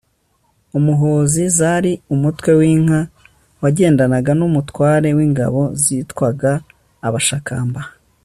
umuhozi 0.77 1.43
zari 1.57 1.91
umutwe 2.13 2.51
w'inka 2.59 2.99
wagendanaga 3.61 4.31
n'umutware 4.39 5.09
w'ingabo 5.17 5.61
zitwaga 5.83 6.51
abashakamba 7.07 7.81